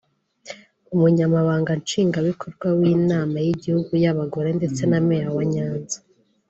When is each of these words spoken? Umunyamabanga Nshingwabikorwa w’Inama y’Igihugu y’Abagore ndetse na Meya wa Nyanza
Umunyamabanga 0.95 1.71
Nshingwabikorwa 1.81 2.67
w’Inama 2.79 3.37
y’Igihugu 3.45 3.91
y’Abagore 4.03 4.49
ndetse 4.59 4.81
na 4.91 4.99
Meya 5.07 5.29
wa 5.37 5.45
Nyanza 5.53 5.97